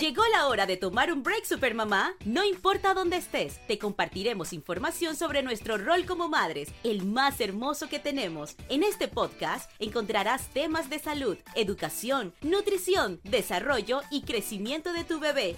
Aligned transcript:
Llegó 0.00 0.22
la 0.30 0.46
hora 0.48 0.66
de 0.66 0.76
tomar 0.76 1.10
un 1.10 1.22
break, 1.22 1.46
Supermamá. 1.46 2.14
No 2.26 2.44
importa 2.44 2.92
dónde 2.92 3.16
estés, 3.16 3.66
te 3.66 3.78
compartiremos 3.78 4.52
información 4.52 5.16
sobre 5.16 5.42
nuestro 5.42 5.78
rol 5.78 6.04
como 6.04 6.28
madres, 6.28 6.68
el 6.84 7.06
más 7.06 7.40
hermoso 7.40 7.88
que 7.88 7.98
tenemos. 7.98 8.56
En 8.68 8.82
este 8.82 9.08
podcast 9.08 9.70
encontrarás 9.78 10.48
temas 10.48 10.90
de 10.90 10.98
salud, 10.98 11.38
educación, 11.54 12.34
nutrición, 12.42 13.20
desarrollo 13.24 14.02
y 14.10 14.20
crecimiento 14.22 14.92
de 14.92 15.04
tu 15.04 15.18
bebé. 15.18 15.56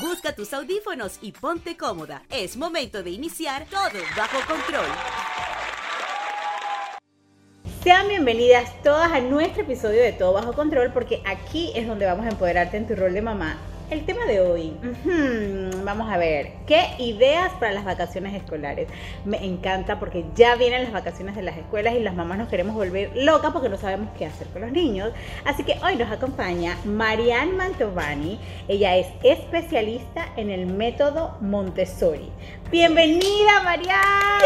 Busca 0.00 0.34
tus 0.34 0.52
audífonos 0.52 1.18
y 1.22 1.30
ponte 1.30 1.76
cómoda. 1.76 2.24
Es 2.30 2.56
momento 2.56 3.04
de 3.04 3.10
iniciar 3.10 3.66
todo 3.70 4.00
bajo 4.16 4.38
control. 4.52 4.88
Sean 7.86 8.08
bienvenidas 8.08 8.72
todas 8.82 9.12
a 9.12 9.20
nuestro 9.20 9.62
episodio 9.62 10.02
de 10.02 10.10
Todo 10.10 10.32
Bajo 10.32 10.54
Control 10.54 10.90
porque 10.92 11.22
aquí 11.24 11.70
es 11.76 11.86
donde 11.86 12.04
vamos 12.04 12.26
a 12.26 12.30
empoderarte 12.30 12.78
en 12.78 12.88
tu 12.88 12.96
rol 12.96 13.14
de 13.14 13.22
mamá. 13.22 13.58
El 13.90 14.04
tema 14.04 14.24
de 14.24 14.40
hoy, 14.40 14.76
vamos 15.84 16.12
a 16.12 16.18
ver, 16.18 16.50
¿qué 16.66 16.84
ideas 16.98 17.52
para 17.60 17.70
las 17.70 17.84
vacaciones 17.84 18.34
escolares? 18.34 18.88
Me 19.24 19.36
encanta 19.44 20.00
porque 20.00 20.24
ya 20.34 20.56
vienen 20.56 20.82
las 20.82 20.92
vacaciones 20.92 21.36
de 21.36 21.42
las 21.42 21.56
escuelas 21.56 21.94
y 21.94 22.00
las 22.00 22.16
mamás 22.16 22.38
nos 22.38 22.48
queremos 22.48 22.74
volver 22.74 23.12
locas 23.14 23.52
porque 23.52 23.68
no 23.68 23.76
sabemos 23.76 24.08
qué 24.18 24.26
hacer 24.26 24.48
con 24.48 24.62
los 24.62 24.72
niños. 24.72 25.12
Así 25.44 25.62
que 25.62 25.78
hoy 25.84 25.94
nos 25.94 26.10
acompaña 26.10 26.76
Marianne 26.84 27.52
Mantovani. 27.52 28.40
Ella 28.66 28.96
es 28.96 29.06
especialista 29.22 30.26
en 30.36 30.50
el 30.50 30.66
método 30.66 31.36
Montessori. 31.40 32.32
Bienvenida, 32.72 33.62
Marianne. 33.62 34.42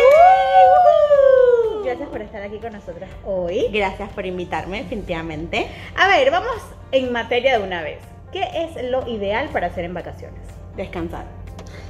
Gracias 1.85 2.09
por 2.09 2.21
estar 2.21 2.43
aquí 2.43 2.59
con 2.59 2.73
nosotros 2.73 3.09
hoy. 3.25 3.69
Gracias 3.73 4.11
por 4.11 4.27
invitarme, 4.27 4.83
definitivamente. 4.83 5.67
A 5.97 6.09
ver, 6.09 6.31
vamos 6.31 6.57
en 6.93 7.13
materia 7.13 7.59
de 7.59 7.65
una 7.65 7.83
vez. 7.83 7.99
¿Qué 8.33 8.47
es 8.55 8.91
lo 8.91 9.09
ideal 9.09 9.49
para 9.49 9.69
hacer 9.69 9.85
en 9.85 9.95
vacaciones? 9.95 10.41
Descansar. 10.77 11.25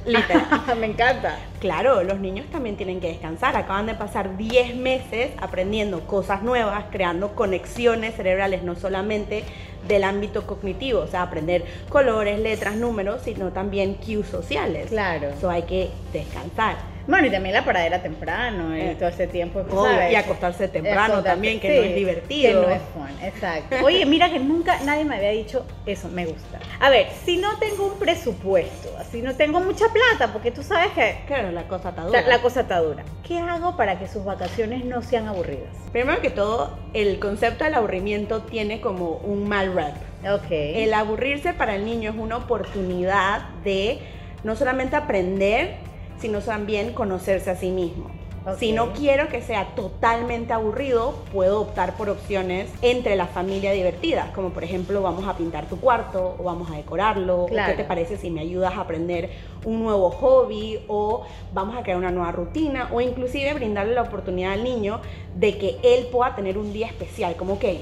Literal. 0.05 0.47
Me 0.79 0.87
encanta. 0.87 1.37
claro, 1.59 2.03
los 2.03 2.19
niños 2.19 2.47
también 2.51 2.77
tienen 2.77 2.99
que 2.99 3.09
descansar. 3.09 3.55
Acaban 3.55 3.85
de 3.85 3.93
pasar 3.93 4.37
10 4.37 4.75
meses 4.75 5.31
aprendiendo 5.39 6.07
cosas 6.07 6.41
nuevas, 6.41 6.85
creando 6.91 7.35
conexiones 7.35 8.15
cerebrales, 8.15 8.63
no 8.63 8.75
solamente 8.75 9.43
del 9.87 10.03
ámbito 10.03 10.47
cognitivo, 10.47 11.01
o 11.01 11.07
sea, 11.07 11.23
aprender 11.23 11.65
colores, 11.89 12.39
letras, 12.39 12.75
números, 12.75 13.21
sino 13.23 13.51
también 13.51 13.95
cues 13.95 14.27
sociales. 14.27 14.89
Claro. 14.89 15.29
Eso 15.29 15.49
hay 15.49 15.63
que 15.63 15.89
descansar. 16.13 16.90
Bueno, 17.07 17.27
y 17.27 17.31
también 17.31 17.53
la 17.55 17.65
paradera 17.65 18.01
temprano 18.01 18.75
y 18.77 18.81
Eh, 18.81 18.95
todo 18.97 19.09
ese 19.09 19.27
tiempo. 19.27 19.59
Obvio, 19.59 19.83
¿sabes? 19.83 20.11
y 20.11 20.15
acostarse 20.15 20.67
temprano 20.67 21.21
también, 21.23 21.59
que 21.59 21.69
sí, 21.71 21.77
no 21.77 21.83
es 21.83 21.95
divertido. 21.95 22.61
Que 22.61 22.67
no 22.67 22.73
es 22.73 22.81
fun, 22.93 23.23
exacto. 23.25 23.75
Oye, 23.83 24.05
mira 24.05 24.29
que 24.29 24.39
nunca 24.39 24.79
nadie 24.83 25.03
me 25.05 25.15
había 25.15 25.29
dicho 25.31 25.65
eso, 25.85 26.07
me 26.09 26.25
gusta. 26.25 26.59
A 26.79 26.89
ver, 26.89 27.07
si 27.25 27.37
no 27.37 27.57
tengo 27.59 27.87
un 27.87 27.99
presupuesto, 27.99 28.89
si 29.11 29.21
no 29.21 29.35
tengo 29.35 29.59
mucha 29.59 29.85
plata, 29.89 30.31
porque 30.31 30.51
tú 30.51 30.63
sabes 30.63 30.91
que 30.91 31.21
Claro, 31.27 31.51
la 31.51 31.63
cosa 31.67 31.89
está 31.89 32.03
dura. 32.03 32.21
la, 32.21 32.27
la 32.27 32.41
cosa 32.41 32.61
está 32.61 32.79
dura. 32.79 33.03
¿Qué 33.27 33.39
hago 33.39 33.75
para 33.77 33.97
que 33.99 34.07
sus 34.07 34.23
vacaciones 34.25 34.85
no 34.85 35.01
sean 35.01 35.27
aburridas? 35.27 35.69
Primero 35.91 36.21
que 36.21 36.29
todo, 36.29 36.77
el 36.93 37.19
concepto 37.19 37.63
del 37.63 37.73
aburrimiento 37.75 38.41
tiene 38.43 38.79
como 38.81 39.11
un 39.23 39.47
mal 39.47 39.73
rep. 39.73 39.95
Ok. 40.33 40.47
El 40.51 40.93
aburrirse 40.93 41.53
para 41.53 41.75
el 41.75 41.83
niño 41.85 42.11
es 42.11 42.15
una 42.17 42.37
oportunidad 42.37 43.41
de 43.63 43.99
no 44.43 44.55
solamente 44.55 44.95
aprender, 44.95 45.75
sino 46.21 46.39
también 46.39 46.93
conocerse 46.93 47.49
a 47.49 47.55
sí 47.55 47.71
mismo. 47.71 48.09
Si 48.57 48.71
no 48.71 48.93
quiero 48.93 49.27
que 49.27 49.39
sea 49.43 49.75
totalmente 49.75 50.51
aburrido, 50.51 51.13
puedo 51.31 51.61
optar 51.61 51.95
por 51.95 52.09
opciones 52.09 52.71
entre 52.81 53.15
la 53.15 53.27
familia 53.27 53.71
divertidas, 53.71 54.31
como 54.31 54.49
por 54.49 54.63
ejemplo 54.63 54.99
vamos 55.03 55.27
a 55.27 55.37
pintar 55.37 55.67
tu 55.67 55.79
cuarto 55.79 56.37
o 56.39 56.43
vamos 56.43 56.71
a 56.71 56.75
decorarlo, 56.75 57.45
Claro. 57.45 57.71
o 57.73 57.75
qué 57.75 57.83
te 57.83 57.87
parece 57.87 58.17
si 58.17 58.31
me 58.31 58.41
ayudas 58.41 58.73
a 58.73 58.81
aprender 58.81 59.29
un 59.63 59.83
nuevo 59.83 60.09
hobby 60.09 60.79
o 60.87 61.21
vamos 61.53 61.77
a 61.77 61.83
crear 61.83 61.99
una 61.99 62.09
nueva 62.09 62.31
rutina 62.31 62.89
o 62.91 62.99
inclusive 62.99 63.53
brindarle 63.53 63.93
la 63.93 64.01
oportunidad 64.01 64.53
al 64.53 64.63
niño 64.63 65.01
de 65.35 65.59
que 65.59 65.77
él 65.83 66.07
pueda 66.11 66.35
tener 66.35 66.57
un 66.57 66.73
día 66.73 66.87
especial, 66.87 67.35
como 67.35 67.59
que 67.59 67.81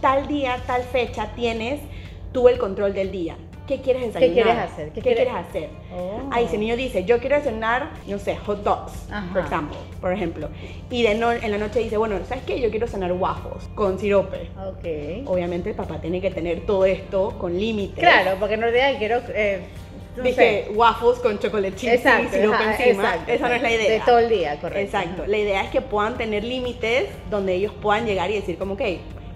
tal 0.00 0.26
día, 0.26 0.56
tal 0.66 0.82
fecha 0.82 1.28
tienes 1.36 1.80
tú 2.32 2.48
el 2.48 2.58
control 2.58 2.92
del 2.92 3.12
día. 3.12 3.36
¿Qué 3.66 3.80
quieres 3.80 4.12
desayunar? 4.12 4.34
quieres 4.44 4.56
hacer? 4.58 4.88
¿Qué 4.88 4.94
¿Qué, 4.94 5.00
quieres- 5.14 5.24
quieres 5.28 5.48
hacer? 5.48 5.68
Oh. 5.96 6.20
Ahí 6.32 6.46
si 6.48 6.54
el 6.54 6.60
niño 6.60 6.76
dice, 6.76 7.04
yo 7.04 7.18
quiero 7.20 7.36
desayunar, 7.36 7.90
no 8.06 8.18
sé, 8.18 8.36
hot 8.36 8.62
dogs, 8.64 8.92
por 9.32 9.42
ejemplo, 9.42 9.76
por 10.00 10.12
ejemplo. 10.12 10.48
Y 10.90 11.02
de 11.04 11.14
no- 11.14 11.30
en 11.32 11.50
la 11.50 11.58
noche 11.58 11.78
dice, 11.78 11.96
bueno, 11.96 12.16
¿sabes 12.28 12.42
qué? 12.44 12.60
Yo 12.60 12.70
quiero 12.70 12.86
cenar 12.88 13.12
waffles 13.12 13.68
con 13.74 13.98
sirope. 13.98 14.50
Ok. 14.66 15.28
Obviamente 15.28 15.70
el 15.70 15.76
papá 15.76 16.00
tiene 16.00 16.20
que 16.20 16.30
tener 16.30 16.66
todo 16.66 16.84
esto 16.86 17.38
con 17.38 17.56
límites. 17.58 18.00
Claro, 18.00 18.36
porque 18.40 18.56
no 18.56 18.66
diga 18.66 18.98
quiero. 18.98 19.20
Eh, 19.28 19.60
no 20.16 20.24
Dije 20.24 20.66
sé. 20.66 20.72
waffles 20.74 21.20
con 21.20 21.38
chocolate 21.38 21.74
chips 21.74 21.92
Exacto, 21.94 22.26
y 22.36 22.40
sirope 22.40 22.56
ajá, 22.56 22.76
encima. 22.84 23.02
exacto, 23.04 23.32
Esa 23.32 23.48
no 23.48 23.54
es 23.54 23.62
la 23.62 23.70
idea. 23.70 23.90
De 23.92 24.00
todo 24.00 24.18
el 24.18 24.28
día, 24.28 24.60
correcto. 24.60 24.80
Exacto. 24.98 25.26
La 25.26 25.38
idea 25.38 25.62
es 25.62 25.70
que 25.70 25.80
puedan 25.80 26.18
tener 26.18 26.44
límites 26.44 27.08
donde 27.30 27.54
ellos 27.54 27.72
puedan 27.80 28.04
llegar 28.04 28.30
y 28.30 28.34
decir 28.34 28.58
como, 28.58 28.74
ok, 28.74 28.82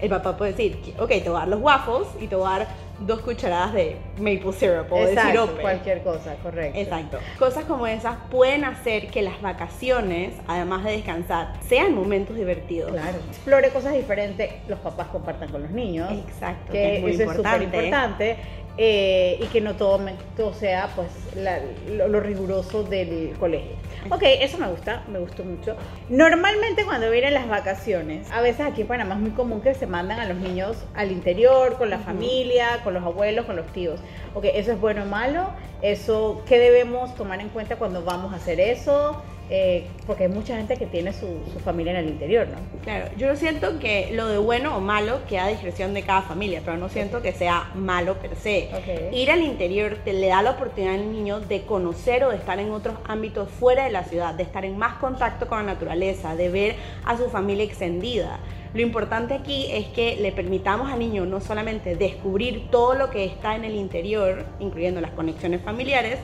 el 0.01 0.11
papá 0.11 0.37
puede 0.37 0.51
decir, 0.51 0.79
ok, 0.99 1.09
te 1.09 1.21
voy 1.31 1.37
a 1.37 1.39
dar 1.39 1.49
los 1.49 1.63
waffles 1.63 2.09
y 2.21 2.27
te 2.27 2.37
voy 2.37 2.47
a 2.47 2.59
dar 2.59 2.69
dos 3.01 3.21
cucharadas 3.21 3.73
de 3.73 3.97
maple 4.19 4.53
syrup 4.53 4.91
o 4.93 4.97
de 5.05 5.11
Exacto, 5.13 5.31
sirope. 5.31 5.61
cualquier 5.63 6.03
cosa, 6.03 6.35
correcto. 6.43 6.79
Exacto. 6.79 7.19
Cosas 7.39 7.65
como 7.65 7.87
esas 7.87 8.17
pueden 8.31 8.65
hacer 8.65 9.09
que 9.09 9.23
las 9.23 9.41
vacaciones, 9.43 10.35
además 10.47 10.85
de 10.85 10.93
descansar, 10.93 11.53
sean 11.69 11.95
momentos 11.95 12.37
divertidos. 12.37 12.91
Claro. 12.93 13.19
Explore 13.29 13.71
cosas 13.71 13.95
diferentes, 13.95 14.51
los 14.69 14.79
papás 14.81 15.09
compartan 15.09 15.49
con 15.51 15.63
los 15.63 15.71
niños. 15.71 16.11
Exacto, 16.13 16.73
Que, 16.73 16.79
que 16.79 16.95
es 16.97 17.03
muy 17.03 17.11
eso 17.13 17.23
es 17.23 17.37
súper 17.37 17.63
importante. 17.63 17.85
importante. 17.87 18.37
eh, 18.79 19.39
y 19.41 19.47
que 19.47 19.63
no 19.63 19.75
todo, 19.75 19.99
me- 19.99 20.17
todo 20.37 20.53
sea 20.53 20.91
pues 20.95 21.09
la- 21.35 21.61
lo, 21.89 22.09
lo 22.09 22.21
riguroso 22.21 22.83
del 22.85 23.35
colegio. 23.41 23.71
Ok, 24.11 24.23
eso 24.23 24.59
me 24.59 24.69
gusta, 24.69 25.03
me 25.11 25.19
gustó 25.19 25.45
mucho. 25.45 25.75
Normalmente 26.11 26.85
cuando 26.85 27.11
vienen 27.11 27.33
las 27.35 27.49
vacaciones, 27.49 28.31
a 28.31 28.41
veces 28.43 28.67
aquí 28.67 28.83
en 28.83 28.87
Panamá 28.87 29.15
es 29.15 29.21
muy 29.21 29.31
común 29.31 29.63
que 29.63 29.75
se 29.75 29.87
mandan 29.87 30.21
a 30.21 30.27
los 30.27 30.37
niños 30.37 30.77
al 30.95 31.11
interior, 31.11 31.77
con 31.79 31.89
la 31.89 31.99
familia, 31.99 32.81
con 32.85 32.95
los 32.95 33.03
abuelos, 33.03 33.47
con 33.47 33.57
los 33.57 33.67
tíos. 33.69 33.99
Ok, 34.35 34.45
eso 34.55 34.73
es 34.73 34.81
bueno 34.81 35.03
o 35.03 35.07
malo. 35.07 35.51
Eso, 35.83 36.43
¿qué 36.47 36.59
debemos 36.59 37.15
tomar 37.15 37.41
en 37.41 37.49
cuenta 37.49 37.77
cuando 37.77 38.03
vamos 38.03 38.33
a 38.33 38.37
hacer 38.37 38.61
eso? 38.61 39.23
Eh, 39.49 39.87
porque 40.09 40.25
hay 40.25 40.29
mucha 40.29 40.57
gente 40.57 40.77
que 40.77 40.87
tiene 40.87 41.13
su, 41.13 41.27
su 41.53 41.61
familia 41.61 41.93
en 41.93 41.99
el 41.99 42.09
interior, 42.09 42.49
¿no? 42.49 42.57
Claro, 42.83 43.07
yo 43.17 43.37
siento 43.37 43.79
que 43.79 44.11
lo 44.13 44.27
de 44.27 44.39
bueno 44.39 44.77
o 44.77 44.81
malo 44.81 45.21
queda 45.29 45.45
a 45.45 45.49
discreción 45.49 45.95
de 45.95 46.03
cada 46.03 46.23
familia, 46.23 46.63
pero 46.65 46.77
no 46.77 46.89
siento 46.89 47.23
que 47.23 47.33
sea 47.33 47.71
malo 47.75 48.15
per 48.15 48.35
se. 48.35 48.71
Ok. 48.73 49.15
Ir 49.15 49.31
al 49.31 49.43
interior 49.43 49.99
te 50.05 50.15
le 50.15 50.29
da 50.29 50.43
la 50.43 50.53
oportunidad 50.53 50.95
al 50.95 51.13
niño 51.13 51.39
de 51.39 51.63
conocer 51.63 52.25
o 52.25 52.31
de 52.31 52.37
estar 52.37 52.59
en 52.59 52.73
otros 52.73 52.97
ámbitos 53.07 53.49
fuera 53.49 53.85
de 53.85 53.91
la 53.91 54.03
ciudad, 54.03 54.35
de 54.35 54.43
estar 54.43 54.65
en 54.65 54.77
más 54.77 54.95
contacto 54.95 55.47
con 55.47 55.59
la 55.59 55.75
naturaleza, 55.75 56.35
de 56.35 56.49
ver 56.49 56.75
a 57.05 57.17
su 57.17 57.29
familia 57.29 57.65
extendida. 57.65 58.41
Lo 58.75 58.83
importante 58.83 59.33
aquí 59.33 59.69
es 59.71 59.87
que 59.87 60.17
le 60.17 60.33
permitamos 60.33 60.93
al 60.93 60.99
niño 60.99 61.25
no 61.25 61.41
solamente 61.41 61.97
descubrir 61.97 62.69
todo 62.71 62.95
lo 62.95 63.11
que 63.11 63.25
está 63.25 63.55
en 63.55 63.65
el 63.65 63.77
interior, 63.77 64.45
incluyendo 64.59 65.01
las 65.01 65.13
conexiones 65.13 65.63
familiares, 65.63 66.19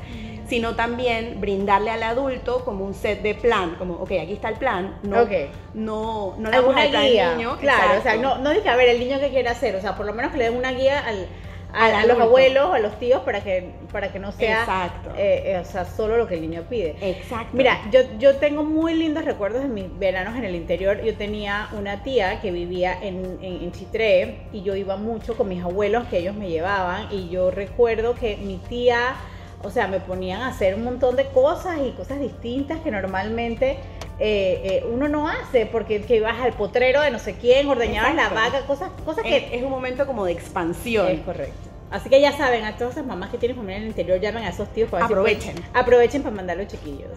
sino 0.53 0.77
también 0.77 1.41
brindarle 1.41 1.91
al 1.91 2.03
adulto 2.03 2.63
como 2.63 2.85
un 2.85 2.93
set 2.93 3.23
de 3.23 3.35
plan, 3.35 3.75
como, 3.79 3.95
ok, 3.95 4.11
aquí 4.21 4.35
está 4.35 4.51
el 4.51 4.57
plan, 4.57 4.99
no, 5.03 5.27
no, 5.73 6.35
no 6.37 6.51
le 6.51 6.57
damos 6.57 6.77
el 6.77 6.91
plan 6.91 7.03
al 7.05 7.11
guía. 7.11 7.35
niño. 7.35 7.57
claro, 7.59 7.99
o 7.99 8.03
sea, 8.03 8.17
no, 8.17 8.37
no 8.37 8.51
dice, 8.51 8.69
a 8.69 8.77
ver, 8.77 8.91
el 8.91 9.01
niño 9.01 9.19
que 9.19 9.31
quiere 9.31 9.49
hacer, 9.49 9.75
o 9.77 9.81
sea, 9.81 9.97
por 9.97 10.05
lo 10.05 10.13
menos 10.13 10.31
que 10.31 10.37
le 10.37 10.45
den 10.45 10.57
una 10.59 10.73
guía 10.73 11.01
al, 11.01 11.27
a, 11.73 11.87
Al 11.87 11.95
a 11.95 12.05
los 12.07 12.21
abuelos, 12.21 12.75
a 12.75 12.79
los 12.81 12.99
tíos, 12.99 13.23
para 13.23 13.41
que, 13.43 13.71
para 13.91 14.13
que 14.13 14.19
no 14.19 14.31
sea, 14.31 14.61
Exacto. 14.61 15.11
eh, 15.17 15.43
eh, 15.47 15.59
o 15.59 15.65
sea, 15.65 15.87
solo 15.87 16.19
lo 16.19 16.27
que 16.29 16.35
el 16.35 16.43
niño 16.43 16.65
pide. 16.69 16.97
Exacto. 17.01 17.49
Mira, 17.57 17.81
yo, 17.91 18.01
yo 18.19 18.37
tengo 18.37 18.63
muy 18.63 18.93
lindos 18.93 19.25
recuerdos 19.25 19.63
de 19.63 19.69
mis 19.69 19.99
veranos 19.99 20.37
en 20.37 20.45
el 20.45 20.55
interior. 20.55 21.01
Yo 21.03 21.15
tenía 21.17 21.69
una 21.73 22.03
tía 22.03 22.43
que 22.43 22.51
vivía 22.51 22.93
en, 23.03 23.39
en, 23.41 23.63
en 23.63 23.73
Chitré 23.73 24.43
y 24.53 24.61
yo 24.61 24.77
iba 24.77 24.97
mucho 24.97 25.35
con 25.35 25.49
mis 25.49 25.65
abuelos 25.65 26.05
que 26.09 26.19
ellos 26.19 26.35
me 26.35 26.51
llevaban 26.51 27.09
y 27.11 27.31
yo 27.31 27.51
recuerdo 27.51 28.15
que 28.17 28.37
mi 28.37 28.59
tía, 28.59 29.15
o 29.63 29.71
sea, 29.71 29.87
me 29.89 30.01
ponían 30.01 30.43
a 30.43 30.49
hacer 30.49 30.75
un 30.75 30.85
montón 30.85 31.17
de 31.17 31.27
cosas 31.27 31.79
y 31.87 31.91
cosas 31.93 32.21
distintas 32.21 32.81
que 32.81 32.91
normalmente 32.91 33.79
eh, 34.19 34.61
eh, 34.65 34.87
uno 34.93 35.09
no 35.09 35.29
hace 35.29 35.67
porque 35.67 36.03
que 36.03 36.17
ibas 36.17 36.41
al 36.41 36.53
potrero 36.53 37.01
de 37.01 37.11
no 37.11 37.19
sé 37.19 37.35
quién, 37.35 37.69
ordeñabas 37.69 38.15
la 38.15 38.29
vaca, 38.29 38.61
cosas, 38.67 38.91
cosas 39.05 39.25
que 39.25 39.49
es, 39.57 39.63
un 39.63 39.71
momento 39.71 40.07
como 40.07 40.25
de 40.25 40.33
expansión. 40.33 41.09
es 41.09 41.21
correcto. 41.21 41.71
Así 41.91 42.09
que 42.09 42.21
ya 42.23 42.33
saben, 42.33 42.65
a 42.65 42.77
todas 42.79 42.95
esas 42.95 43.07
mamás 43.07 43.29
que 43.31 43.37
tienen 43.37 43.55
familia 43.57 43.77
en 43.77 43.83
el 43.83 43.89
interior, 43.91 44.19
llamen 44.19 44.45
a 44.45 44.49
esos 44.49 44.69
tíos 44.73 44.89
para 44.89 45.07
si 45.07 45.13
Aprovechen. 45.13 45.55
pueden- 45.57 45.71
aprovechen 45.77 46.23
para 46.23 46.35
mandar 46.35 46.57
los 46.57 46.67
chiquillos. 46.69 47.11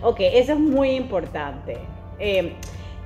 Ok, 0.00 0.20
eso 0.20 0.52
es 0.54 0.58
muy 0.58 0.92
importante. 0.92 1.76
Eh, 2.18 2.54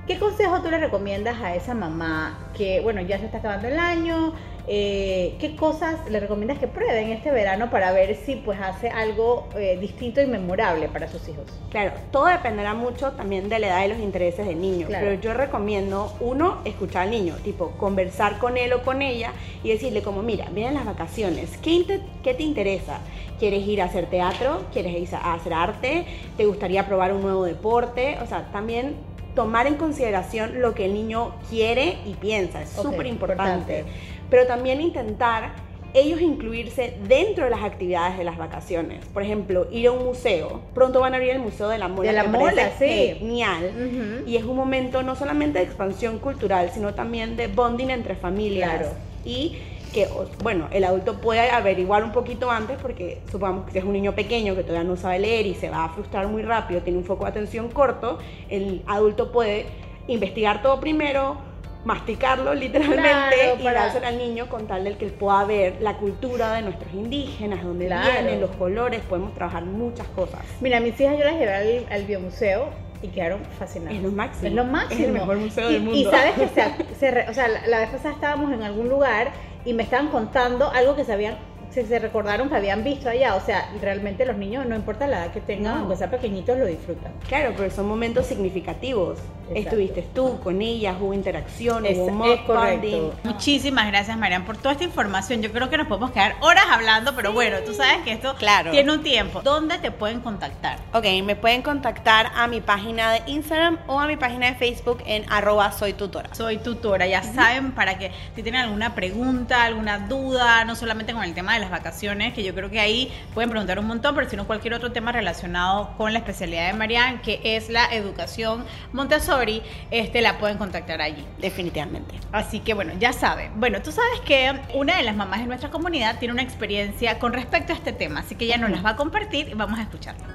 ¿Qué 0.06 0.20
consejo 0.20 0.60
tú 0.62 0.70
le 0.70 0.78
recomiendas 0.78 1.40
a 1.42 1.56
esa 1.56 1.74
mamá 1.74 2.38
que, 2.56 2.80
bueno, 2.80 3.00
ya 3.00 3.18
se 3.18 3.24
está 3.26 3.38
acabando 3.38 3.66
el 3.66 3.78
año? 3.78 4.34
Eh, 4.68 5.34
¿Qué 5.40 5.56
cosas 5.56 5.96
le 6.10 6.20
recomiendas 6.20 6.58
que 6.58 6.66
prueben 6.68 7.10
este 7.10 7.30
verano 7.32 7.70
para 7.70 7.90
ver 7.92 8.14
si 8.16 8.36
pues 8.36 8.58
hace 8.60 8.88
algo 8.88 9.48
eh, 9.56 9.76
distinto 9.80 10.20
y 10.20 10.26
memorable 10.26 10.88
para 10.88 11.08
sus 11.08 11.28
hijos? 11.28 11.44
Claro, 11.70 11.92
todo 12.12 12.26
dependerá 12.26 12.74
mucho 12.74 13.12
también 13.12 13.48
de 13.48 13.58
la 13.58 13.66
edad 13.66 13.84
y 13.84 13.88
los 13.88 13.98
intereses 13.98 14.46
del 14.46 14.60
niño. 14.60 14.86
Claro. 14.86 15.06
Pero 15.08 15.20
yo 15.20 15.34
recomiendo, 15.34 16.12
uno, 16.20 16.58
escuchar 16.64 17.02
al 17.02 17.10
niño, 17.10 17.34
tipo 17.42 17.70
conversar 17.72 18.38
con 18.38 18.56
él 18.56 18.72
o 18.74 18.82
con 18.82 19.02
ella 19.02 19.32
y 19.64 19.70
decirle 19.70 20.02
como, 20.02 20.22
mira, 20.22 20.46
vienen 20.52 20.74
las 20.74 20.84
vacaciones, 20.86 21.56
¿qué, 21.58 21.70
inte- 21.70 22.00
qué 22.22 22.32
te 22.34 22.44
interesa? 22.44 22.98
¿Quieres 23.40 23.66
ir 23.66 23.82
a 23.82 23.86
hacer 23.86 24.06
teatro? 24.06 24.62
¿Quieres 24.72 24.92
ir 25.00 25.14
a 25.16 25.34
hacer 25.34 25.52
arte? 25.52 26.06
¿Te 26.36 26.44
gustaría 26.46 26.86
probar 26.86 27.12
un 27.12 27.22
nuevo 27.22 27.44
deporte? 27.44 28.18
O 28.22 28.26
sea, 28.26 28.46
también 28.52 28.96
tomar 29.36 29.68
en 29.68 29.76
consideración 29.76 30.60
lo 30.60 30.74
que 30.74 30.86
el 30.86 30.94
niño 30.94 31.36
quiere 31.48 31.98
y 32.04 32.14
piensa, 32.14 32.62
es 32.62 32.76
Ok, 32.76 32.90
súper 32.90 33.06
importante. 33.06 33.84
Pero 34.28 34.48
también 34.48 34.80
intentar 34.80 35.52
ellos 35.94 36.20
incluirse 36.20 36.96
dentro 37.06 37.44
de 37.44 37.50
las 37.50 37.62
actividades 37.62 38.18
de 38.18 38.24
las 38.24 38.36
vacaciones. 38.36 39.06
Por 39.06 39.22
ejemplo, 39.22 39.68
ir 39.70 39.86
a 39.86 39.92
un 39.92 40.04
museo. 40.04 40.60
Pronto 40.74 41.00
van 41.00 41.14
a 41.14 41.16
abrir 41.16 41.30
el 41.30 41.38
Museo 41.38 41.68
de 41.68 41.78
la 41.78 41.88
Mola. 41.88 42.08
De 42.08 42.16
la 42.16 42.22
que 42.22 42.28
Mola, 42.28 42.70
sí. 42.78 43.14
Genial. 43.18 44.24
Y 44.26 44.36
es 44.36 44.44
un 44.44 44.56
momento 44.56 45.02
no 45.02 45.14
solamente 45.14 45.60
de 45.60 45.64
expansión 45.64 46.18
cultural, 46.18 46.70
sino 46.74 46.94
también 46.94 47.36
de 47.36 47.46
bonding 47.46 47.90
entre 47.90 48.16
familias. 48.16 48.78
Claro. 48.78 48.88
Y 49.24 49.56
que, 49.96 50.06
bueno, 50.42 50.68
el 50.72 50.84
adulto 50.84 51.22
puede 51.22 51.48
averiguar 51.50 52.04
un 52.04 52.12
poquito 52.12 52.50
antes 52.50 52.76
porque 52.82 53.22
supongamos 53.32 53.64
que 53.64 53.72
si 53.72 53.78
es 53.78 53.84
un 53.84 53.94
niño 53.94 54.12
pequeño 54.14 54.54
que 54.54 54.62
todavía 54.62 54.86
no 54.86 54.96
sabe 54.96 55.18
leer 55.20 55.46
y 55.46 55.54
se 55.54 55.70
va 55.70 55.84
a 55.84 55.88
frustrar 55.88 56.28
muy 56.28 56.42
rápido, 56.42 56.82
tiene 56.82 56.98
un 56.98 57.04
foco 57.06 57.24
de 57.24 57.30
atención 57.30 57.68
corto, 57.70 58.18
el 58.50 58.82
adulto 58.86 59.32
puede 59.32 59.64
investigar 60.06 60.60
todo 60.60 60.80
primero, 60.80 61.38
masticarlo 61.86 62.52
literalmente 62.52 63.02
Claro, 63.08 63.56
y 63.58 63.62
para- 63.64 63.80
dárselo 63.84 64.06
al 64.06 64.18
niño 64.18 64.48
con 64.50 64.66
tal 64.66 64.84
de 64.84 64.98
que 64.98 65.06
él 65.06 65.12
pueda 65.12 65.44
ver 65.44 65.76
la 65.80 65.96
cultura 65.96 66.52
de 66.52 66.60
nuestros 66.62 66.92
indígenas, 66.92 67.64
dónde 67.64 67.86
Claro. 67.86 68.10
vienen, 68.12 68.40
los 68.42 68.50
colores, 68.56 69.00
podemos 69.08 69.32
trabajar 69.34 69.64
muchas 69.64 70.06
cosas. 70.08 70.40
Mira, 70.60 70.78
mis 70.80 71.00
hijas 71.00 71.16
yo 71.16 71.24
las 71.24 71.34
llevé 71.38 71.54
al, 71.54 71.86
al 71.90 72.02
biomuseo 72.04 72.68
y 73.02 73.08
quedaron 73.08 73.40
fascinadas. 73.58 73.94
Es 73.96 74.02
lo 74.02 74.10
máximo. 74.10 74.48
Es 74.48 74.52
lo 74.54 74.64
máximo. 74.64 75.00
Es 75.00 75.06
el 75.06 75.12
mejor 75.12 75.36
museo 75.38 75.70
y, 75.70 75.72
del 75.74 75.82
mundo. 75.82 75.98
Y 75.98 76.04
sabes 76.04 76.32
que 76.34 76.48
se, 76.88 76.94
se 76.98 77.10
re- 77.10 77.30
o 77.30 77.32
sea, 77.34 77.48
la, 77.48 77.66
la 77.66 77.78
vez 77.78 77.88
pasada 77.90 78.14
estábamos 78.14 78.52
en 78.52 78.62
algún 78.62 78.88
lugar 78.88 79.30
y 79.66 79.74
me 79.74 79.82
estaban 79.82 80.08
contando 80.08 80.70
algo 80.72 80.94
que 80.94 81.04
se 81.04 81.12
habían 81.12 81.36
se, 81.82 81.86
se 81.86 81.98
recordaron 81.98 82.48
que 82.48 82.56
habían 82.56 82.82
visto 82.82 83.08
allá, 83.10 83.34
o 83.34 83.40
sea, 83.44 83.70
realmente 83.82 84.24
los 84.24 84.36
niños 84.38 84.64
no 84.66 84.74
importa 84.74 85.06
la 85.06 85.24
edad 85.26 85.32
que 85.32 85.40
tengan, 85.42 85.74
No. 85.74 85.80
aunque 85.80 85.96
sean 85.96 86.10
pequeñitos 86.10 86.58
lo 86.58 86.64
disfrutan. 86.64 87.12
Claro, 87.28 87.52
pero 87.54 87.70
son 87.70 87.86
momentos 87.86 88.24
significativos. 88.26 89.18
Exacto. 89.48 89.58
Estuviste 89.76 90.02
tú 90.14 90.40
con 90.40 90.60
ellas, 90.62 90.96
hubo 91.00 91.12
interacción, 91.14 91.86
Es- 91.86 91.98
hubo 91.98 92.44
correcto. 92.46 93.14
Muchísimas 93.24 93.86
gracias, 93.88 94.16
Marian, 94.16 94.44
por 94.44 94.56
toda 94.56 94.72
esta 94.72 94.84
información. 94.84 95.42
Yo 95.42 95.52
creo 95.52 95.68
que 95.70 95.76
nos 95.76 95.86
podemos 95.86 96.10
quedar 96.12 96.34
horas 96.40 96.64
hablando, 96.70 97.14
pero 97.14 97.32
bueno, 97.32 97.58
tú 97.64 97.72
sabes 97.74 97.98
que 98.04 98.12
esto 98.12 98.34
Claro. 98.36 98.70
tiene 98.72 98.90
un 98.92 99.02
tiempo. 99.02 99.42
¿Dónde 99.42 99.78
te 99.78 99.90
pueden 99.92 100.20
contactar? 100.20 100.78
Ok, 100.94 101.04
me 101.24 101.36
pueden 101.36 101.62
contactar 101.62 102.32
a 102.34 102.46
mi 102.48 102.60
página 102.60 103.12
de 103.12 103.22
Instagram 103.26 103.78
o 103.86 104.00
a 104.00 104.06
mi 104.06 104.16
página 104.16 104.46
de 104.46 104.54
Facebook 104.54 105.02
en 105.06 105.24
arroba 105.30 105.70
soy 105.72 105.92
tutora. 105.92 106.34
Soy 106.34 106.56
tutora, 106.56 107.06
ya 107.06 107.22
saben, 107.22 107.72
para 107.72 107.98
que 107.98 108.10
si 108.34 108.42
tienen 108.42 108.62
alguna 108.62 108.94
pregunta, 108.94 109.62
alguna 109.64 109.98
duda, 110.08 110.64
no 110.64 110.74
solamente 110.74 111.12
con 111.12 111.22
el 111.22 111.34
tema 111.34 111.54
de 111.54 111.60
las 111.60 111.65
vacaciones, 111.70 112.34
que 112.34 112.42
yo 112.42 112.54
creo 112.54 112.70
que 112.70 112.80
ahí 112.80 113.12
pueden 113.34 113.50
preguntar 113.50 113.78
un 113.78 113.86
montón, 113.86 114.14
pero 114.14 114.28
sino 114.28 114.46
cualquier 114.46 114.74
otro 114.74 114.92
tema 114.92 115.12
relacionado 115.12 115.94
con 115.96 116.12
la 116.12 116.18
especialidad 116.18 116.66
de 116.68 116.78
Marian, 116.78 117.20
que 117.22 117.40
es 117.42 117.68
la 117.68 117.86
educación 117.86 118.64
Montessori, 118.92 119.62
este 119.90 120.20
la 120.20 120.38
pueden 120.38 120.58
contactar 120.58 121.00
allí. 121.00 121.24
Definitivamente. 121.38 122.14
Así 122.32 122.60
que 122.60 122.74
bueno, 122.74 122.92
ya 122.98 123.12
saben. 123.12 123.52
Bueno, 123.58 123.82
tú 123.82 123.92
sabes 123.92 124.20
que 124.20 124.52
una 124.74 124.96
de 124.96 125.02
las 125.02 125.16
mamás 125.16 125.40
de 125.40 125.46
nuestra 125.46 125.70
comunidad 125.70 126.18
tiene 126.18 126.32
una 126.32 126.42
experiencia 126.42 127.18
con 127.18 127.32
respecto 127.32 127.72
a 127.72 127.76
este 127.76 127.92
tema, 127.92 128.20
así 128.20 128.34
que 128.34 128.44
ella 128.44 128.58
nos 128.58 128.70
las 128.70 128.84
va 128.84 128.90
a 128.90 128.96
compartir 128.96 129.48
y 129.48 129.54
vamos 129.54 129.78
a 129.78 129.82
escucharla. 129.82 130.26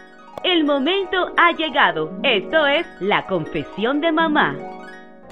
El 0.44 0.64
momento 0.64 1.32
ha 1.38 1.52
llegado. 1.52 2.12
Esto 2.24 2.66
es 2.66 2.88
la 3.00 3.28
confesión 3.28 4.02
de 4.02 4.12
mamá. 4.12 4.58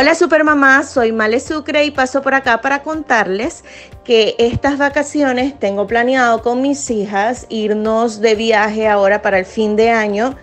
Hola 0.02 0.16
Supermamá, 0.16 0.84
soy 0.84 1.12
Male 1.12 1.42
Sucre 1.42 1.84
y 1.84 1.92
paso 1.92 2.22
por 2.22 2.34
acá 2.34 2.62
para 2.62 2.84
contarles 2.84 3.66
que 4.06 4.34
estas 4.40 4.78
vacaciones 4.78 5.60
tengo 5.60 5.88
planeado 5.88 6.42
con 6.42 6.62
mis 6.62 6.90
hijas 6.90 7.46
irnos 7.50 8.22
de 8.22 8.36
viaje 8.36 8.88
ahora 8.88 9.22
para 9.22 9.40
el 9.40 9.46
fin 9.46 9.76
de 9.76 9.90
año. 9.90 10.38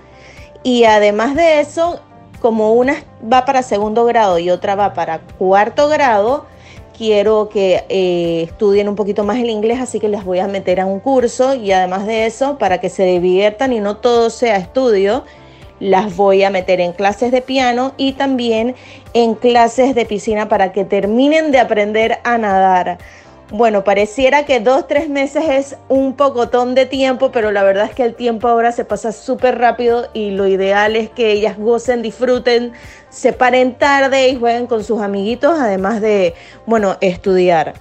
Y 0.63 0.85
además 0.85 1.35
de 1.35 1.61
eso, 1.61 2.03
como 2.39 2.75
una 2.75 2.97
va 3.33 3.47
para 3.47 3.63
segundo 3.63 4.05
grado 4.05 4.39
y 4.39 4.51
otra 4.51 4.75
va 4.75 4.93
para 4.93 5.21
cuarto 5.21 5.89
grado, 5.89 6.45
quiero 6.95 7.49
que 7.49 7.87
eh, 7.89 8.43
estudien 8.43 8.91
un 8.91 8.95
poquito 8.95 9.25
más 9.25 9.39
el 9.39 9.49
inglés, 9.49 9.81
así 9.81 9.99
que 9.99 10.11
les 10.11 10.23
voy 10.23 10.39
a 10.39 10.49
meter 10.49 10.81
a 10.81 10.85
un 10.85 11.01
curso. 11.01 11.55
Y 11.55 11.73
además 11.73 12.07
de 12.07 12.27
eso, 12.27 12.59
para 12.59 12.79
que 12.79 12.91
se 12.91 13.05
diviertan 13.05 13.73
y 13.73 13.81
no 13.81 13.97
todo 13.97 14.29
sea 14.29 14.57
estudio, 14.57 15.25
las 15.81 16.17
voy 16.17 16.43
a 16.43 16.51
meter 16.51 16.81
en 16.81 16.93
clases 16.93 17.33
de 17.33 17.43
piano 17.43 17.93
y 17.97 18.13
también 18.13 18.75
en 19.15 19.35
clases 19.35 19.95
de 19.95 20.07
piscina 20.07 20.49
para 20.49 20.73
que 20.73 20.85
terminen 20.85 21.53
de 21.53 21.59
aprender 21.59 22.19
a 22.25 22.39
nadar. 22.39 22.99
Bueno, 23.53 23.85
pareciera 23.85 24.45
que 24.45 24.59
dos, 24.59 24.89
tres 24.89 25.09
meses 25.09 25.45
es 25.49 25.77
un 25.89 26.15
pocotón 26.15 26.75
de 26.75 26.85
tiempo, 26.85 27.31
pero 27.31 27.53
la 27.53 27.63
verdad 27.63 27.85
es 27.85 27.95
que 27.95 28.03
el 28.03 28.17
tiempo 28.17 28.49
ahora 28.49 28.73
se 28.73 28.85
pasa 28.85 29.13
súper 29.13 29.59
rápido 29.59 30.09
y 30.13 30.31
lo 30.31 30.49
ideal 30.49 30.97
es 30.97 31.11
que 31.11 31.31
ellas 31.31 31.57
gocen, 31.57 32.03
disfruten, 32.03 32.73
se 33.09 33.33
paren 33.33 33.75
tarde 33.75 34.31
y 34.31 34.37
jueguen 34.37 34.67
con 34.67 34.83
sus 34.83 35.01
amiguitos, 35.01 35.61
además 35.61 36.01
de, 36.01 36.35
bueno, 36.67 36.97
estudiar. 37.01 37.75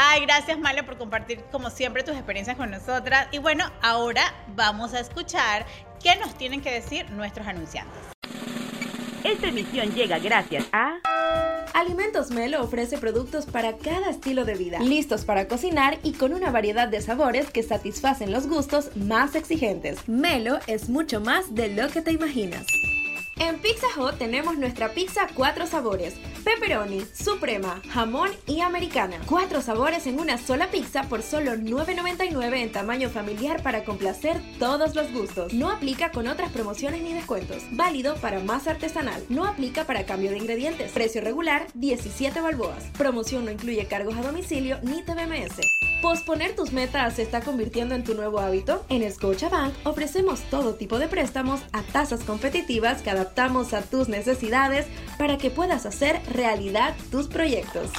Ay, 0.00 0.20
gracias 0.20 0.56
Male 0.60 0.84
por 0.84 0.96
compartir 0.96 1.42
como 1.50 1.70
siempre 1.70 2.04
tus 2.04 2.14
experiencias 2.14 2.56
con 2.56 2.70
nosotras. 2.70 3.26
Y 3.32 3.38
bueno, 3.38 3.64
ahora 3.82 4.22
vamos 4.54 4.94
a 4.94 5.00
escuchar 5.00 5.66
qué 6.00 6.14
nos 6.14 6.38
tienen 6.38 6.60
que 6.60 6.70
decir 6.70 7.10
nuestros 7.10 7.48
anunciantes. 7.48 7.98
Esta 9.24 9.48
emisión 9.48 9.92
llega 9.96 10.20
gracias 10.20 10.66
a 10.70 10.98
Alimentos 11.74 12.30
Melo 12.30 12.62
ofrece 12.62 12.96
productos 12.98 13.46
para 13.46 13.76
cada 13.76 14.10
estilo 14.10 14.44
de 14.44 14.54
vida, 14.54 14.78
listos 14.78 15.24
para 15.24 15.48
cocinar 15.48 15.98
y 16.04 16.12
con 16.12 16.32
una 16.32 16.52
variedad 16.52 16.86
de 16.86 17.02
sabores 17.02 17.50
que 17.50 17.64
satisfacen 17.64 18.30
los 18.30 18.46
gustos 18.46 18.94
más 18.94 19.34
exigentes. 19.34 20.08
Melo 20.08 20.60
es 20.68 20.88
mucho 20.88 21.20
más 21.20 21.56
de 21.56 21.74
lo 21.74 21.88
que 21.88 22.02
te 22.02 22.12
imaginas. 22.12 22.64
En 23.40 23.58
Pizza 23.58 23.86
Hut 23.96 24.18
tenemos 24.18 24.58
nuestra 24.58 24.90
pizza 24.90 25.28
cuatro 25.34 25.66
sabores: 25.66 26.14
pepperoni, 26.48 27.04
suprema, 27.12 27.82
jamón 27.90 28.30
y 28.46 28.60
americana. 28.60 29.20
Cuatro 29.26 29.60
sabores 29.60 30.06
en 30.06 30.18
una 30.18 30.38
sola 30.38 30.70
pizza 30.70 31.02
por 31.02 31.22
solo 31.22 31.52
$9.99 31.52 32.62
en 32.62 32.72
tamaño 32.72 33.10
familiar 33.10 33.62
para 33.62 33.84
complacer 33.84 34.40
todos 34.58 34.94
los 34.94 35.12
gustos. 35.12 35.52
No 35.52 35.68
aplica 35.68 36.10
con 36.10 36.26
otras 36.26 36.50
promociones 36.50 37.02
ni 37.02 37.12
descuentos. 37.12 37.64
Válido 37.72 38.14
para 38.16 38.40
masa 38.40 38.70
artesanal. 38.70 39.22
No 39.28 39.44
aplica 39.44 39.84
para 39.84 40.06
cambio 40.06 40.30
de 40.30 40.38
ingredientes. 40.38 40.90
Precio 40.92 41.20
regular 41.20 41.66
17 41.74 42.40
balboas. 42.40 42.82
Promoción 42.96 43.44
no 43.44 43.50
incluye 43.50 43.86
cargos 43.86 44.16
a 44.16 44.22
domicilio 44.22 44.78
ni 44.82 45.02
TBMS. 45.02 45.60
¿Posponer 46.00 46.54
tus 46.54 46.72
metas 46.72 47.16
se 47.16 47.22
está 47.22 47.40
convirtiendo 47.40 47.96
en 47.96 48.04
tu 48.04 48.14
nuevo 48.14 48.38
hábito? 48.38 48.84
En 48.88 49.10
Scotiabank 49.10 49.74
ofrecemos 49.82 50.42
todo 50.42 50.74
tipo 50.74 51.00
de 51.00 51.08
préstamos 51.08 51.60
a 51.72 51.82
tasas 51.82 52.22
competitivas 52.22 53.02
que 53.02 53.10
adaptamos 53.10 53.74
a 53.74 53.82
tus 53.82 54.08
necesidades 54.08 54.86
para 55.18 55.38
que 55.38 55.50
puedas 55.50 55.86
hacer 55.86 56.20
realidad 56.38 56.94
tus 57.10 57.26
proyectos. 57.26 57.90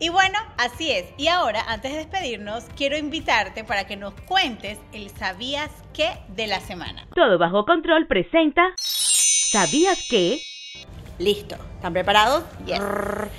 Y 0.00 0.08
bueno, 0.08 0.38
así 0.58 0.90
es. 0.90 1.06
Y 1.16 1.28
ahora, 1.28 1.62
antes 1.68 1.92
de 1.92 1.98
despedirnos, 1.98 2.64
quiero 2.76 2.98
invitarte 2.98 3.62
para 3.62 3.86
que 3.86 3.96
nos 3.96 4.12
cuentes 4.22 4.78
el 4.92 5.08
sabías 5.10 5.70
qué 5.94 6.18
de 6.28 6.48
la 6.48 6.58
semana. 6.60 7.06
Todo 7.14 7.38
Bajo 7.38 7.64
Control 7.64 8.08
presenta 8.08 8.74
¿Sabías 8.76 10.04
que? 10.10 10.42
Listo. 11.20 11.54
¿Están 11.76 11.92
preparados? 11.92 12.42
Brrr. 12.66 13.30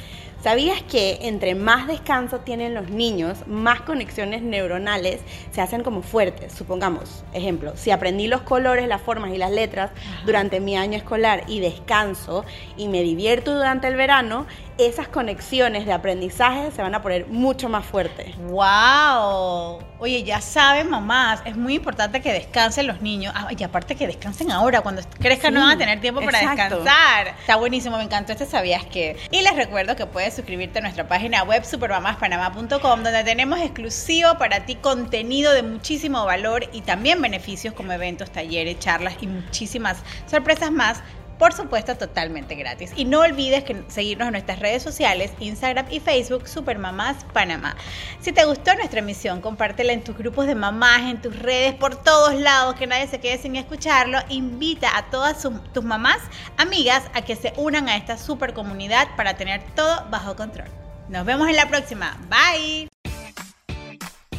¿Sabías 0.46 0.84
que 0.84 1.18
entre 1.22 1.56
más 1.56 1.88
descanso 1.88 2.42
tienen 2.42 2.76
los 2.76 2.92
niños, 2.92 3.48
más 3.48 3.82
conexiones 3.82 4.44
neuronales 4.44 5.22
se 5.50 5.60
hacen 5.60 5.82
como 5.82 6.04
fuertes? 6.04 6.54
Supongamos, 6.54 7.24
ejemplo, 7.34 7.76
si 7.76 7.90
aprendí 7.90 8.28
los 8.28 8.42
colores, 8.42 8.88
las 8.88 9.02
formas 9.02 9.34
y 9.34 9.40
las 9.40 9.50
letras 9.50 9.90
durante 10.24 10.60
mi 10.60 10.78
año 10.78 10.98
escolar 10.98 11.46
y 11.48 11.62
descanso 11.62 12.46
y 12.78 12.90
me 12.90 13.02
divierto 13.02 13.56
durante 13.56 13.88
el 13.88 13.96
verano, 13.96 14.46
esas 14.78 15.08
conexiones 15.08 15.86
de 15.86 15.94
aprendizaje 15.94 16.72
se 16.72 16.82
van 16.82 16.94
a 16.96 17.02
poner 17.02 17.28
mucho 17.28 17.70
más 17.70 17.86
fuertes. 17.86 18.36
¡Wow! 18.38 19.80
Oye, 20.00 20.24
ya 20.24 20.42
saben, 20.42 20.90
mamás, 20.90 21.42
es 21.46 21.56
muy 21.56 21.76
importante 21.76 22.22
que 22.22 22.34
descansen 22.34 22.88
los 22.88 23.02
niños. 23.02 23.34
Ah, 23.36 23.48
y 23.58 23.64
aparte 23.64 23.96
que 23.96 24.06
descansen 24.06 24.52
ahora, 24.52 24.82
cuando 24.82 25.02
crezcan 25.20 25.54
no 25.54 25.62
van 25.62 25.72
a 25.72 25.78
tener 25.78 26.02
tiempo 26.02 26.22
para 26.22 26.42
exacto. 26.42 26.82
descansar. 26.82 27.28
Está 27.40 27.56
buenísimo, 27.56 27.98
me 27.98 28.04
encantó 28.04 28.34
este 28.34 28.46
sabías 28.46 28.86
que. 28.86 29.18
Y 29.32 29.42
les 29.42 29.56
recuerdo 29.56 29.96
que 29.96 30.06
puedes 30.06 30.34
suscribirte 30.34 30.80
a 30.80 30.82
nuestra 30.82 31.08
página 31.08 31.44
web 31.44 31.64
supermamaspanamá.com, 31.64 33.04
donde 33.04 33.24
tenemos 33.24 33.60
exclusivo 33.60 34.38
para 34.38 34.66
ti 34.66 34.76
contenido 34.76 35.54
de 35.54 35.64
muchísimo 35.64 36.26
valor 36.26 36.70
y 36.74 36.82
también 36.82 37.22
beneficios 37.22 37.74
como 37.74 37.94
eventos, 37.94 38.30
talleres, 38.32 38.80
charlas 38.80 39.16
y 39.22 39.28
muchísimas 39.28 39.98
sorpresas 40.30 40.72
más 40.72 41.02
por 41.38 41.54
supuesto 41.54 41.96
totalmente 41.96 42.56
gratis. 42.56 42.92
Y 42.96 43.06
no 43.06 43.22
olvides 43.22 43.64
que 43.64 43.84
seguirnos 43.88 44.28
en 44.28 44.34
nuestras 44.34 44.60
redes 44.60 44.84
sociales, 44.84 45.32
Instagram 45.40 45.86
y 45.90 46.00
Facebook, 46.00 46.48
Supermamás 46.48 47.26
Panamá. 47.34 47.76
Si 48.20 48.32
te 48.32 48.46
gustó 48.46 48.74
nuestra 48.76 49.00
emisión, 49.00 49.42
compártela 49.42 49.94
en 49.94 50.04
tus 50.04 50.18
grupos 50.18 50.48
de 50.48 50.56
mamás, 50.56 51.02
en 51.02 51.22
tus 51.22 51.38
redes, 51.38 51.74
por 51.76 51.96
todos 51.96 52.34
lados, 52.36 52.76
que 52.76 52.88
nadie 52.88 53.08
se 53.08 53.20
quede 53.20 53.38
sin 53.38 53.56
escucharlo. 53.56 54.20
Invita 54.30 54.98
a 54.98 55.10
todas 55.10 55.46
tus 55.74 55.84
mamás, 55.84 56.20
amigas, 56.58 57.04
a 57.14 57.22
que 57.22 57.36
se 57.36 57.54
unan 57.58 57.90
a 57.90 57.98
esta 57.98 58.18
super 58.18 58.54
comunidad 58.54 59.08
para 59.16 59.38
tener 59.38 59.62
todo 59.76 60.06
bajo 60.10 60.36
control. 60.36 60.68
Nos 61.10 61.26
vemos 61.26 61.48
en 61.48 61.56
la 61.56 61.68
próxima. 61.68 62.18
Bye. 62.30 62.90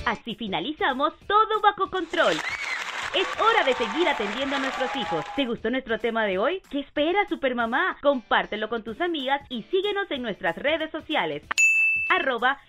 Así 0.04 0.36
finalizamos 0.36 1.14
todo 1.26 1.60
bajo 1.60 1.90
control. 1.90 2.36
Es 3.16 3.26
hora 3.40 3.64
de 3.64 3.72
seguir 3.72 4.06
atendiendo 4.06 4.56
a 4.56 4.58
nuestros 4.58 4.94
hijos. 4.94 5.24
¿Te 5.36 5.46
gustó 5.46 5.70
nuestro 5.70 5.98
tema 5.98 6.26
de 6.26 6.36
hoy? 6.36 6.60
¿Qué 6.68 6.80
espera, 6.80 7.26
Supermamá? 7.30 7.96
Compártelo 8.02 8.68
con 8.68 8.82
tus 8.84 9.00
amigas 9.00 9.40
y 9.48 9.62
síguenos 9.70 10.10
en 10.10 10.20
nuestras 10.20 10.54
redes 10.58 10.90
sociales. 10.90 11.42
Arroba. 12.10 12.60